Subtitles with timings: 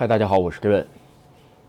[0.00, 0.86] 嗨，大家好，我是 Kevin。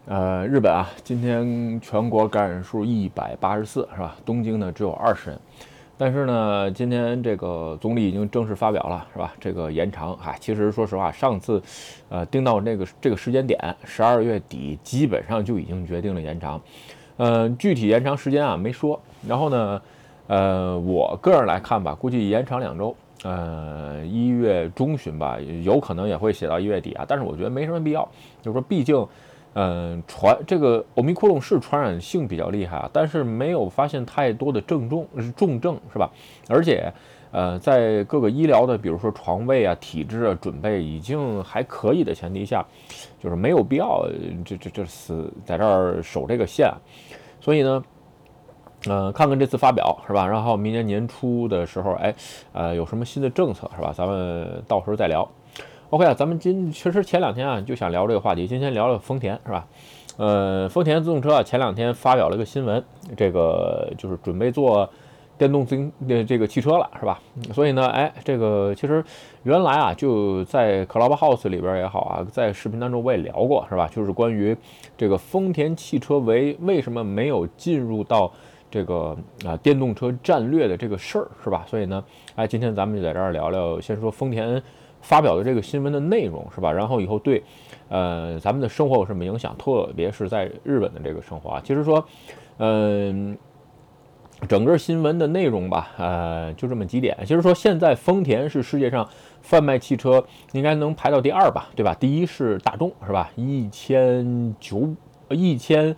[0.05, 4.15] 呃，日本啊，今天全国感染数一百八十四，是吧？
[4.25, 5.39] 东京呢只有二十人。
[5.97, 9.33] 但是呢，今天这个总理已经正式发表了，是吧？
[9.37, 11.61] 这个延长，啊，其实说实话，上次，
[12.07, 16.61] 呃，定到那个这个时间点，十二月底，基本上就已经决定了延长。
[17.17, 18.97] 嗯，具体延长时间啊没说。
[19.27, 19.81] 然后呢，
[20.27, 22.95] 呃，我个人来看吧，估计延长两周。
[23.23, 27.05] 呃，一月中旬吧，有可能也会写到一月底啊。
[27.07, 28.01] 但是我觉得没什么必要，
[28.41, 29.07] 就是说，毕竟，
[29.53, 36.09] 嗯，传这个欧米克隆是传染性比较厉害啊，但是没有发现太多的症重重症是吧？
[36.49, 36.91] 而且，
[37.31, 42.65] 呃，在各个医疗的，比如说床位啊、体质啊准备已经还可以的前提下，
[43.21, 44.07] 就是没有必要
[44.43, 46.73] 这这这死在这儿守这个线。
[47.39, 47.83] 所以呢。
[48.87, 50.25] 嗯，看看这次发表是吧？
[50.25, 52.13] 然后明年年初的时候，哎，
[52.51, 53.93] 呃，有什么新的政策是吧？
[53.95, 55.27] 咱们到时候再聊。
[55.91, 59.67] OK 啊，咱们今其实前两天啊就想聊这个话题，今天聊聊丰田是吧？
[60.17, 62.83] 呃，丰田自动车啊前两天发表了个新闻，
[63.15, 64.89] 这个就是准备做
[65.37, 67.19] 电动自行的这个汽车了是吧？
[67.53, 69.03] 所以呢，哎，这个其实
[69.43, 73.87] 原来啊就在 Clubhouse 里边也好啊，在视频当中我也聊过是吧？
[73.93, 74.55] 就是关于
[74.97, 78.31] 这个丰田汽车为为什么没有进入到
[78.71, 81.65] 这个啊，电动车战略的这个事儿是吧？
[81.67, 82.01] 所以呢，
[82.35, 83.79] 哎，今天咱们就在这儿聊聊。
[83.81, 84.63] 先说丰田
[85.01, 86.71] 发表的这个新闻的内容是吧？
[86.71, 87.43] 然后以后对，
[87.89, 89.53] 呃，咱们的生活有什么影响？
[89.57, 91.61] 特别是在日本的这个生活啊。
[91.63, 92.03] 其实说，
[92.59, 93.37] 嗯，
[94.47, 97.17] 整个新闻的内容吧，呃，就这么几点。
[97.25, 99.05] 其实说，现在丰田是世界上
[99.41, 101.93] 贩卖汽车应该能排到第二吧，对吧？
[101.99, 103.29] 第一是大众是吧？
[103.35, 104.95] 一千九
[105.29, 105.93] 一千。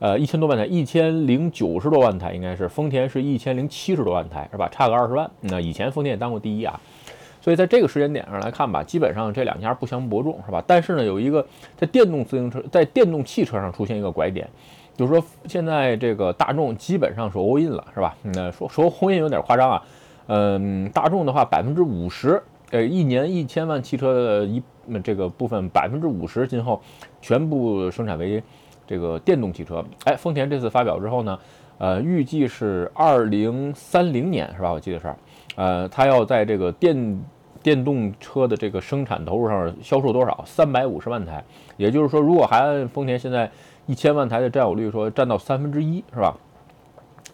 [0.00, 4.68] 呃，一千多万台，一千零九十多万台，应该是丰田是一千零七十多万台，是吧？
[4.70, 5.28] 差个二十万。
[5.40, 6.80] 那以前丰田也当过第一啊，
[7.40, 10.62] 所以在这个时间点上来看吧，基本上这两家不相伯仲，是吧？
[10.64, 11.44] 但是呢，有一个
[11.76, 14.48] 在电动自行车、在电动汽车上出现一个拐点，
[14.96, 18.16] 就是说现在这个大众基本上是 all in 了，是吧？
[18.22, 19.82] 那说说 all in 有点夸张啊，
[20.28, 22.40] 嗯，大众的话百分之五十，
[22.70, 24.62] 呃，一年一千万汽车的一
[25.02, 26.80] 这个部分百分之五十今后
[27.20, 28.40] 全部生产为。
[28.88, 31.38] 这个电动汽车，哎，丰田这次发表之后呢，
[31.76, 34.72] 呃，预计是二零三零年是吧？
[34.72, 35.14] 我记得是，
[35.56, 37.24] 呃，它要在这个电
[37.62, 40.42] 电动车的这个生产投入上销售多少？
[40.46, 41.44] 三百五十万台。
[41.76, 43.50] 也就是说，如果还按丰田现在
[43.84, 46.34] 一千万台的占有率说，占到三分之一是吧？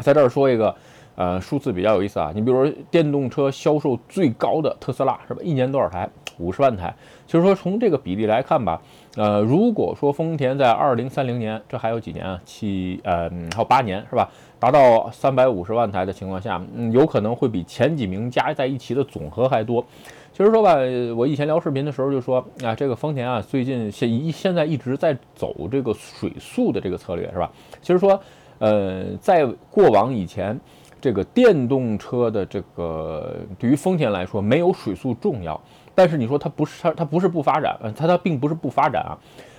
[0.01, 0.75] 在这儿说一个，
[1.15, 2.33] 呃，数字比较有意思啊。
[2.35, 5.41] 你比如说电动车销售最高的特斯拉是吧？
[5.41, 6.11] 一年多少台？
[6.39, 6.95] 五十万台。
[7.27, 8.81] 其实说从这个比例来看吧。
[9.17, 12.41] 呃，如果说丰田在二零三零年，这还有几年啊？
[12.45, 14.29] 七呃，还有八年是吧？
[14.59, 19.85] 达到三百五十万台的情况下，嗯，有可能会比前几名加在一起的总和还多。
[20.33, 20.75] 其实说吧，
[21.17, 27.49] 我以前聊视频的时候就说啊，这个丰田啊，最近现一现在一直在走这个水速的这个策略是吧？
[27.81, 28.21] 其实说，
[28.59, 30.59] 呃，在过往以前，
[31.01, 35.61] 这个电动车的这个对于丰田来说没有水速重要。
[35.95, 39.19] 但是你说它不是它它不是不发展，呃，它它并不是不发展啊。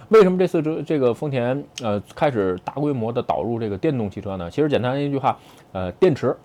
[0.10, 4.50] 为什么这次这这个丰田呃开始大规模的导入这个电动汽车呢？
[4.52, 5.38] 其实简单一句话，
[5.72, 6.36] 呃，电池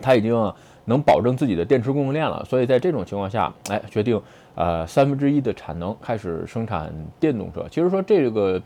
[0.00, 0.52] 它已经
[0.84, 4.20] 能保证自己的电池供应链了，所以在这种情况下，哎，决定
[4.54, 7.66] 呃三分之一的产能开始生产电动车。
[7.70, 8.60] 其实说这个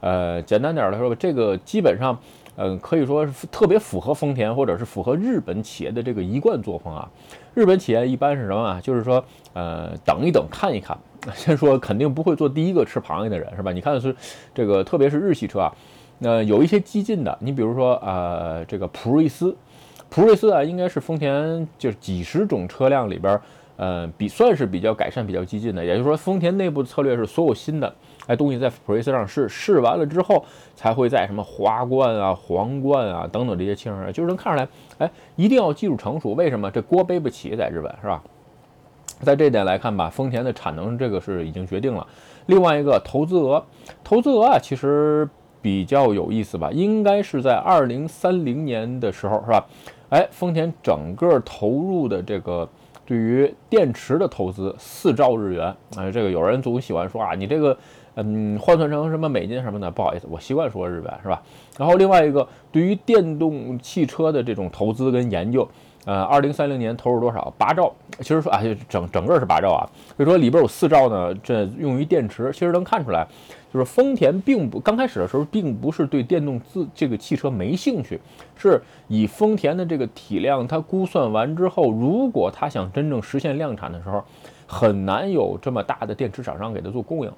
[0.00, 2.18] 呃简单点来说吧，这个基本上。
[2.56, 7.08] 嗯，可以说是特别符合丰田或者是符合日本企业的这个一贯作风啊。
[7.54, 8.80] 日本企业一般是什么啊？
[8.82, 9.22] 就是说，
[9.52, 10.96] 呃，等一等，看一看。
[11.34, 13.72] 先说肯定不会做第一个吃螃蟹的人，是吧？
[13.72, 14.14] 你看是
[14.54, 15.74] 这个，特别是日系车啊，
[16.20, 19.56] 那有一些激进的，你比如说，呃，这个普锐斯，
[20.08, 23.40] 普锐斯啊，应该是丰田就是几十种车辆里边，
[23.76, 25.84] 呃，比算是比较改善、比较激进的。
[25.84, 27.92] 也就是说，丰田内部策略是所有新的。
[28.26, 30.44] 哎，东西在普锐斯上试试完了之后，
[30.74, 36.34] 才会在什么花冠啊、皇冠啊等等这些汽车上，就是能看出来，哎，一定要技术成熟。
[36.34, 38.22] 为什么这锅背不起，在日本是吧？
[39.20, 42.06] 在这点来看吧，丰田的产能这个是已经决定了。
[42.46, 43.64] 另外一个投资额，
[44.02, 45.28] 投资额啊，其实
[45.62, 49.66] 比较有意思吧，应该是在二零三零年的时候是吧？
[50.10, 52.68] 哎，丰田整个投入的这个。
[53.08, 57.78] 对于电池的投资四兆日元，哎，这个有人总喜欢说啊，你这个，
[58.16, 61.42] 嗯，换算成什么美金什么的，不好意思，我习惯说日元，是吧？
[61.78, 65.66] 然后另外一个，对于电动汽车的这种投资跟研究。
[66.06, 67.52] 呃，二零三零年投入多少？
[67.58, 67.92] 八兆。
[68.20, 69.82] 其实说啊，整整个是八兆啊。
[70.16, 72.52] 所以说里边有四兆呢，这用于电池。
[72.52, 73.26] 其实能看出来，
[73.74, 78.20] 就是丰田并不刚开始的时候，并不是对电动自这个汽车没兴趣，
[78.54, 84.22] 是以丰田的这个体量，它估算完之后，如果它想真正实现量产的时候，
[84.64, 87.32] 很难有这么大的电池厂商给它做供应。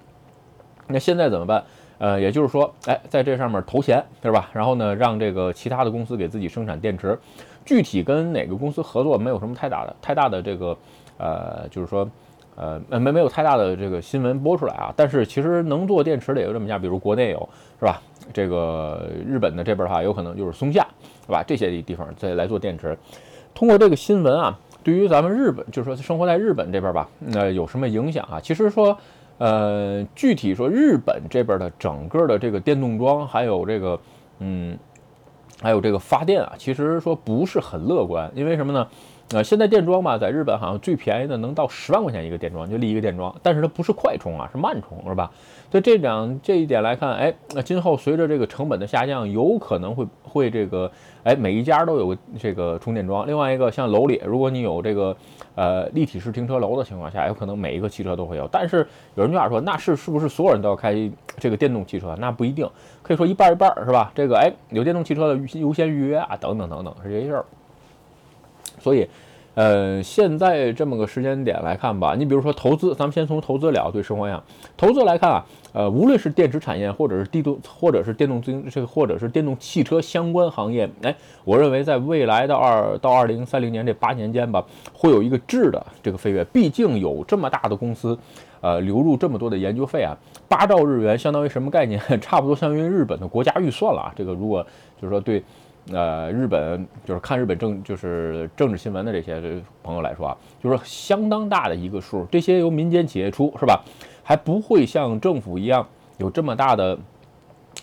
[0.89, 1.63] 那现在怎么办？
[1.99, 4.49] 呃，也就是说，哎，在这上面投钱，是吧？
[4.53, 7.19] 然后呢，让这个其他的公司给自己生产电池，
[7.65, 10.79] 具体跟哪个公司合作，没有什么太大的太大的这个，
[11.19, 12.09] 呃，就是说，
[12.55, 14.95] 呃，没没有太大的这个新闻播出来啊。
[14.97, 17.49] 但是其实能做电池的也有这么家，比如国内有，
[17.81, 18.01] 是吧？
[18.33, 20.87] 这个日本的这边的话，有可能就是松下，
[21.27, 21.43] 是吧？
[21.45, 22.97] 这些地方再来做电池。
[23.53, 28.39] 通过这个新闻啊，对于咱们日本，就是说生活在日本这边吧，那有什么影响啊？
[28.41, 28.97] 其实说。
[29.39, 34.01] 呃，具体说，日本这边的整个的这个电动桩，还有这个，
[34.41, 34.79] 嗯，
[35.63, 38.87] 还有这个发电啊，其实说不是很乐观，因为什么呢？
[39.31, 45.31] 呃，现在电桩吧，在日本好像最便宜的能到十万块钱一个电桩，就立一个电桩，但是它不是快充啊，是慢充，是吧？
[45.71, 50.91] 所以这两这一点来看，哎，那今后随着这个成本的下降，有可能会会这个，
[51.25, 53.27] 哎，每一家都有这个充电桩。
[53.27, 55.15] 另外一个，像楼里，如果你有这个
[55.57, 58.49] 呃立体式停车楼的情况下，有可能每一个汽车都会有。
[58.51, 58.79] 但是
[59.15, 60.95] 有人就话说，那是是不是所有人都要开
[61.37, 62.17] 这个电动汽车？
[62.19, 62.67] 那不一定，
[63.03, 64.11] 可以说一半一半，是吧？
[64.15, 67.45] 这个哎，有电动汽车的预优先预约啊，等等等等，是这些事儿。
[68.81, 69.07] 所以，
[69.55, 74.41] 呃，现在这么个时间点来看吧，你比如说投资，咱们先从投资聊，对生活呀。
[74.77, 81.13] 投资来看啊，呃，无论是电池产业，或者是电动，或者是电动自行车，或者是电动汽车相关行业，哎，
[81.45, 86.45] 我认为在未来的二到二零三零年这八年间吧，会有一个质的这个飞跃。
[86.45, 88.17] 毕竟有这么大的公司，
[88.61, 90.17] 呃，流入这么多的研究费啊，
[90.49, 92.01] 八兆日元相当于什么概念？
[92.23, 94.13] 差不多相当于日本的国家预算了啊。
[94.15, 94.65] 这个如果
[95.03, 95.43] 就是说对。
[95.93, 103.83] 呃，日本就是看日本政就是政治新闻的这些朋友来说啊，就是相当大的一个数，这些由民间企业出是吧？
[104.23, 105.87] 还不会像政府一样
[106.19, 106.99] 有这么大的，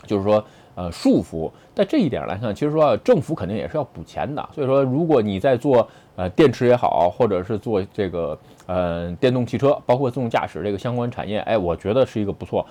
[0.06, 0.44] 就是说
[0.76, 1.52] 呃束缚。
[1.74, 4.48] 在这一点来看，其实说政府肯定也是要补钱的。
[4.54, 5.86] 所以说，如果你在做
[6.16, 8.38] 呃电池也好，或者是做这个
[8.68, 12.66] 呃电动汽车，包括自动驾驶这个相关产业，哎，我觉得是一个不错。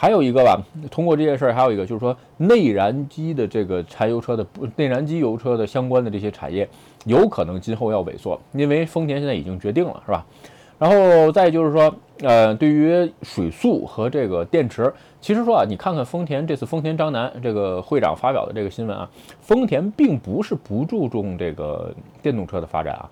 [0.00, 0.58] 还有一个吧，
[0.90, 6.66] 通过这件事儿，还有一个就是说，内燃机的这个柴油车的内燃机油车的相关的这些产业，
[7.04, 10.24] 有可能今后要萎缩，因为丰田现在已经决定了，是吧？
[10.78, 19.06] 然后再就是说，呃，对于水素和这个电池，其实说啊，你看看丰田这次丰田章男这个会长发表的这个新闻啊，
[19.42, 23.10] 丰田并不是不注重这个电动车的发展啊。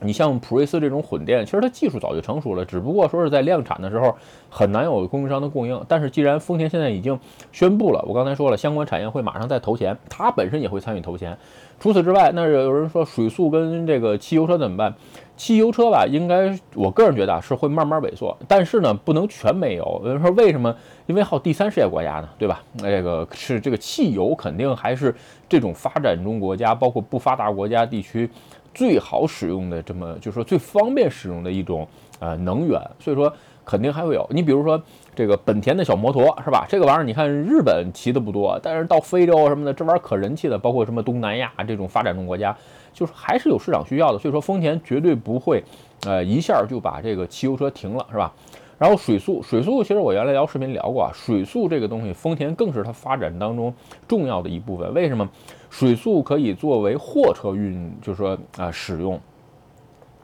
[0.00, 4.14] 你像普锐斯这种混电，其实它技术早就成熟了，只不过说是在量产的时候
[4.48, 5.80] 很难有供应商的供应。
[5.88, 7.18] 但是既然丰田现在已经
[7.52, 11.36] 宣布了，我刚才说了，相关产业会马上再投钱，它本身也会参与投钱。
[11.80, 14.92] 除此之外，那有人说水速跟这个汽油车怎么办？
[15.36, 20.00] 汽油车吧，应该我个人觉得啊是会慢慢萎缩，但是呢，不能全没有。
[20.04, 20.74] 有人说为什么？
[21.06, 22.60] 因为还有第三世界国家呢，对吧？
[22.72, 25.14] 那这个是这个汽油肯定还是
[25.48, 28.28] 这种发展中国家，包括不发达国家地区。
[28.74, 31.86] 最好使用的这么，就是说最方便使用的一种
[32.20, 33.32] 呃能源，所以说
[33.64, 34.26] 肯定还会有。
[34.30, 34.80] 你比如说
[35.14, 36.64] 这个本田的小摩托是吧？
[36.68, 42.56] 这个玩意儿你看日本骑的不多，但是到非洲什么的，这玩意儿可人气的，包括什么东南亚这种发展中国家，
[42.92, 44.18] 就是还是有市场需要的。
[44.18, 45.62] 所以说丰田绝对不会
[46.06, 48.32] 呃一下就把这个汽油车停了，是吧？
[48.78, 53.74] 然后水速，水速其实我原来聊视频聊过啊，水速这个东西，丰田更是它发展当中
[54.06, 54.94] 重要的一部分。
[54.94, 55.28] 为什么？
[55.68, 59.20] 水速可以作为货车运，就是说啊使用，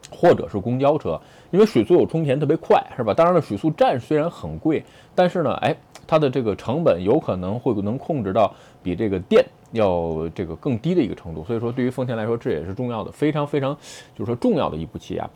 [0.08, 1.20] 或者是公交车，
[1.50, 3.12] 因为水速有充填特别快，是吧？
[3.12, 4.82] 当然了，水速站虽然很贵，
[5.16, 5.76] 但是呢，哎，
[6.06, 11.42] 它的这个成本有可能会能控制到比这个电要这个更低的一个程度。
[11.42, 13.76] 所以说，对于丰田来说，这也是重要的，非常非常
[14.14, 15.28] 就是说重要的一步棋啊。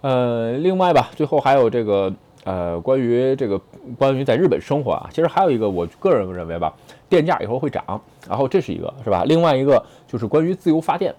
[0.00, 2.10] 呃，另外吧，最后还有这个。
[2.44, 3.56] 呃，关于这个，
[3.96, 6.74] 关于在日本生活啊，其实还有一个，我个人认为吧，
[7.08, 7.84] 电价以后会涨，
[8.28, 9.22] 然后这是一个，是吧？
[9.26, 11.14] 另外一个就是关于自由发电。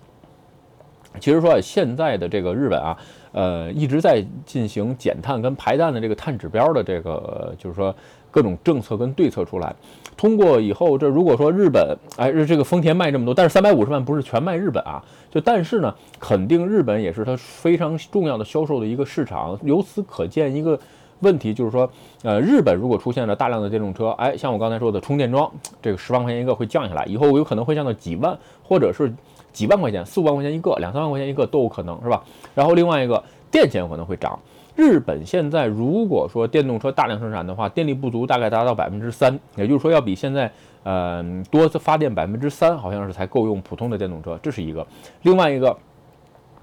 [1.21, 2.97] 其实说现在的这个日本啊，
[3.31, 7.95] 呃，一直在进行减碳跟排碳的这个碳指标的这个，就是说
[8.29, 9.73] 各种政策跟对策出来。
[10.17, 15.01] 通过以后，这如果说日本，哎，这个丰田卖这么多，但是三百五十万不是全卖日本啊，
[15.31, 19.57] 就但是呢，肯定日本也是它非常重要的销售的一个市场。
[19.63, 20.77] 由此可见一个。
[21.23, 21.89] 问题就是说，
[22.21, 25.51] 呃，日本如果出现了大量的电动车，哎，像我刚才说的充电桩，
[25.81, 29.11] 这个十万块钱一个会降下来，以后有可能会降到几万，或者是
[29.51, 32.21] 几万块钱，四五万块钱一个，两三万块钱一个都有可能是吧？
[32.53, 34.37] 然后另外一个电钱可能会涨。
[34.75, 40.51] 日本现在如果说电动车大量生产的话，电力不足大概达到百分之三，也就是说要比现在
[40.83, 44.85] 呃多发电百分之三，好像是才够用普通的电动车，这是一个。
[45.21, 45.75] 另外一个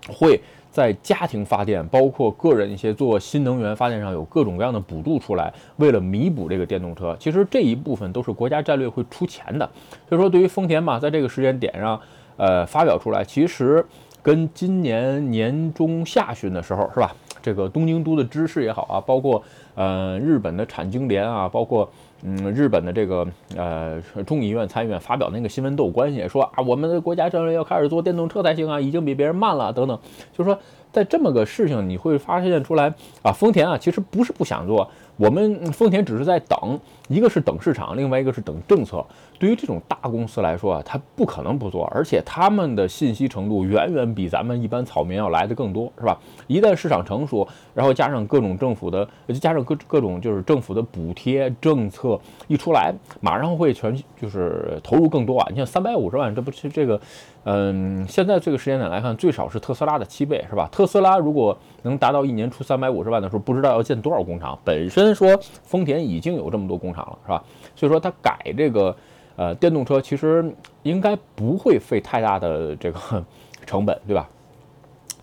[0.08, 0.40] 会。
[0.70, 9.68] 在家庭发电，包括个人一些做新能源发电上有各种各样的补助出来，为了弥补这个电动车，其实这一部分都是国家战略会出钱的。
[10.08, 12.00] 所以说，对于丰田嘛，在这个时间点上，
[12.36, 13.84] 呃，发表出来，其实
[14.22, 17.14] 跟今年年中下旬的时候，是吧？
[17.42, 19.42] 这个东京都的知事也好啊，包括
[19.74, 21.90] 呃，日本的产经联啊，包括
[22.22, 29.98] 嗯，日本的这个呃众议院、参议院发表那个新闻都有关系，说啊，我们的国家政策要开始做电动车才行啊，已经比别人慢了等等，
[30.32, 30.58] 就是说。
[30.92, 39.04] 在这么个事情，你会发现出来啊，丰田啊，其实不是不想做，我们丰田只是在等，一个是等市场，另外一个是等政策。
[39.36, 46.16] 对于这种大公司来说啊，它不可能不做，而且他们的信息程度远远比咱们一般草民要来的更多，是吧？
[46.46, 49.08] 一旦市场成熟，然后加上各种政府的，
[49.40, 55.48] 加上各各种就是政府的补贴政策一出来，马上会全就是投入更多啊。
[55.50, 57.00] 你像三百五十万，这不是这个。
[57.44, 60.68] 嗯，现在这个时间点来看，最少是特斯拉的七倍，是吧？
[60.70, 64.56] 特斯拉如果能达到一年出三百五十万的时候，不知道要建多少工厂。
[64.62, 65.26] 本身说
[65.64, 67.42] 丰田已经有这么多工厂了，是吧？
[67.74, 68.94] 所以说它改这个
[69.36, 73.24] 呃电动车，其实应该不会费太大的这个
[73.66, 74.28] 成本，对吧？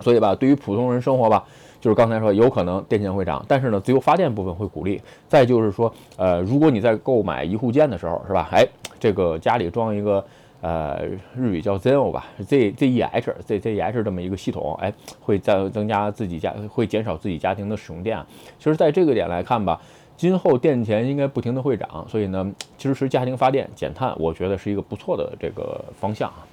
[0.01, 1.43] 所以吧，对于普通人生活吧，
[1.79, 5.01] 就是刚才说有可能电钱会涨，但是呢，自由发电部分会鼓励。
[5.27, 8.47] 再就是说，呃，如果你在购买一户建的时候，是吧？
[8.51, 8.65] 哎，
[8.99, 10.23] 这个家里装一个。
[10.59, 11.05] 呃，
[11.35, 14.91] 日语叫 ZEO 吧，Z Z E H Z Z E H 这么一个系统，哎，
[15.21, 18.19] 会增增加自己家，会减少自己家庭的使用电。
[18.57, 19.79] 其实，在这个点来看吧，
[20.17, 26.43] 今后电钱应该不停的会涨，所以呢，支持家庭发电减碳，我觉得是一个不错的这个方向啊。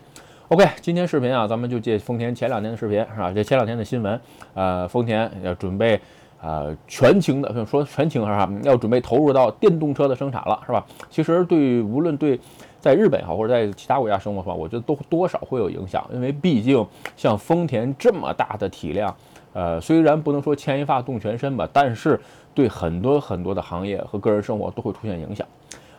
[0.49, 3.33] OK，今天视频啊，咱们就借丰田前两天的视频是吧？
[3.33, 4.21] 这前两天的新闻，
[4.53, 5.99] 呃，丰田要准备
[6.41, 8.49] 呃全情的说全情是吧？
[8.63, 10.85] 要准备投入到电动车的生产了是吧？
[11.11, 12.39] 其实对无论对。
[12.85, 19.17] 在日本也好，或者在其他国家生活的话，我觉得都多少会有影响，因为毕竟像丰田这么大的体量，
[19.55, 22.21] 呃，虽然不能说牵一发动全身吧，但是
[22.53, 25.47] 对很多很多的行业和个人生活都会出现影响。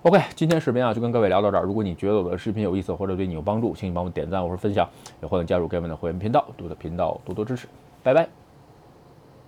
[0.03, 1.63] OK，今天视频啊就跟各位聊到这儿。
[1.63, 4.87] 如果你觉得我的视频有意思或者对你有帮助，请你帮我点赞或者分享，
[5.19, 7.67] 也欢迎加入盖曼的会员频道，对我的频道多多支持。
[8.03, 8.44] 拜拜。